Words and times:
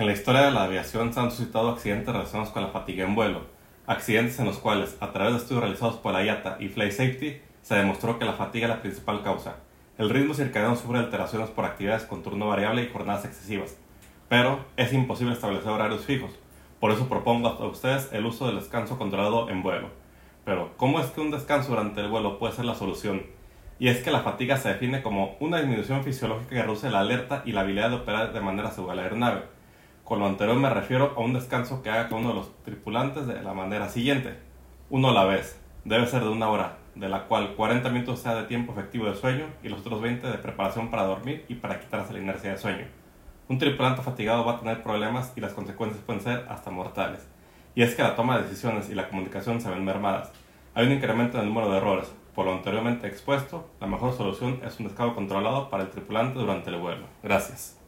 En 0.00 0.06
la 0.06 0.12
historia 0.12 0.40
de 0.40 0.50
la 0.50 0.62
aviación 0.62 1.12
se 1.12 1.20
han 1.20 1.30
suscitado 1.30 1.68
accidentes 1.68 2.10
relacionados 2.10 2.54
con 2.54 2.62
la 2.62 2.70
fatiga 2.70 3.04
en 3.04 3.14
vuelo, 3.14 3.42
accidentes 3.86 4.38
en 4.38 4.46
los 4.46 4.56
cuales, 4.56 4.96
a 4.98 5.12
través 5.12 5.34
de 5.34 5.38
estudios 5.40 5.62
realizados 5.62 5.96
por 5.96 6.14
la 6.14 6.24
IATA 6.24 6.56
y 6.58 6.68
Flight 6.68 6.92
Safety, 6.92 7.42
se 7.60 7.74
demostró 7.74 8.18
que 8.18 8.24
la 8.24 8.32
fatiga 8.32 8.64
es 8.66 8.70
la 8.70 8.80
principal 8.80 9.22
causa. 9.22 9.56
El 9.98 10.08
ritmo 10.08 10.32
circadiano 10.32 10.74
sufre 10.74 11.00
alteraciones 11.00 11.50
por 11.50 11.66
actividades 11.66 12.04
con 12.04 12.22
turno 12.22 12.48
variable 12.48 12.82
y 12.82 12.88
jornadas 12.88 13.26
excesivas, 13.26 13.76
pero 14.30 14.64
es 14.78 14.90
imposible 14.94 15.34
establecer 15.34 15.68
horarios 15.68 16.06
fijos. 16.06 16.30
Por 16.80 16.92
eso 16.92 17.06
propongo 17.06 17.48
a 17.48 17.66
ustedes 17.66 18.08
el 18.14 18.24
uso 18.24 18.46
del 18.46 18.56
descanso 18.56 18.96
controlado 18.96 19.50
en 19.50 19.62
vuelo. 19.62 19.90
Pero, 20.46 20.70
¿cómo 20.78 21.00
es 21.00 21.08
que 21.08 21.20
un 21.20 21.30
descanso 21.30 21.72
durante 21.72 22.00
el 22.00 22.08
vuelo 22.08 22.38
puede 22.38 22.54
ser 22.54 22.64
la 22.64 22.74
solución? 22.74 23.24
Y 23.78 23.88
es 23.88 23.98
que 24.02 24.10
la 24.10 24.20
fatiga 24.20 24.56
se 24.56 24.70
define 24.70 25.02
como 25.02 25.36
una 25.40 25.58
disminución 25.58 26.02
fisiológica 26.04 26.54
que 26.54 26.62
reduce 26.62 26.88
la 26.88 27.00
alerta 27.00 27.42
y 27.44 27.52
la 27.52 27.60
habilidad 27.60 27.90
de 27.90 27.96
operar 27.96 28.32
de 28.32 28.40
manera 28.40 28.70
segura 28.70 28.94
la 28.94 29.02
aeronave. 29.02 29.59
Con 30.10 30.18
lo 30.18 30.26
anterior 30.26 30.56
me 30.56 30.68
refiero 30.68 31.14
a 31.16 31.20
un 31.20 31.34
descanso 31.34 31.84
que 31.84 31.88
haga 31.88 32.08
con 32.08 32.18
uno 32.18 32.30
de 32.30 32.34
los 32.34 32.64
tripulantes 32.64 33.28
de 33.28 33.44
la 33.44 33.54
manera 33.54 33.88
siguiente. 33.88 34.40
Uno 34.88 35.10
a 35.10 35.14
la 35.14 35.24
vez. 35.24 35.62
Debe 35.84 36.04
ser 36.08 36.24
de 36.24 36.30
una 36.30 36.50
hora, 36.50 36.78
de 36.96 37.08
la 37.08 37.26
cual 37.26 37.54
40 37.54 37.88
minutos 37.90 38.18
sea 38.18 38.34
de 38.34 38.42
tiempo 38.48 38.72
efectivo 38.72 39.06
de 39.06 39.14
sueño 39.14 39.46
y 39.62 39.68
los 39.68 39.78
otros 39.78 40.02
20 40.02 40.26
de 40.26 40.38
preparación 40.38 40.90
para 40.90 41.04
dormir 41.04 41.44
y 41.46 41.54
para 41.54 41.78
quitarse 41.78 42.12
la 42.12 42.18
inercia 42.18 42.50
de 42.50 42.58
sueño. 42.58 42.86
Un 43.48 43.58
tripulante 43.58 44.02
fatigado 44.02 44.44
va 44.44 44.54
a 44.54 44.58
tener 44.58 44.82
problemas 44.82 45.32
y 45.36 45.40
las 45.40 45.52
consecuencias 45.52 46.02
pueden 46.02 46.22
ser 46.22 46.44
hasta 46.48 46.72
mortales. 46.72 47.28
Y 47.76 47.82
es 47.82 47.94
que 47.94 48.02
la 48.02 48.16
toma 48.16 48.36
de 48.36 48.42
decisiones 48.42 48.90
y 48.90 48.96
la 48.96 49.08
comunicación 49.08 49.60
se 49.60 49.70
ven 49.70 49.84
mermadas. 49.84 50.32
Hay 50.74 50.88
un 50.88 50.92
incremento 50.92 51.36
en 51.36 51.44
el 51.44 51.50
número 51.50 51.70
de 51.70 51.76
errores. 51.76 52.12
Por 52.34 52.46
lo 52.46 52.52
anteriormente 52.54 53.06
expuesto, 53.06 53.70
la 53.80 53.86
mejor 53.86 54.12
solución 54.16 54.58
es 54.66 54.76
un 54.80 54.88
descanso 54.88 55.14
controlado 55.14 55.70
para 55.70 55.84
el 55.84 55.90
tripulante 55.90 56.40
durante 56.40 56.70
el 56.70 56.78
vuelo. 56.78 57.06
Gracias. 57.22 57.79